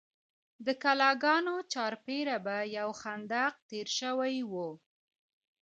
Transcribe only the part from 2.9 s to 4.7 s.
خندق تیر شوی و.